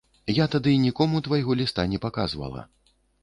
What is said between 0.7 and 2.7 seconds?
нікому твайго ліста не паказвала.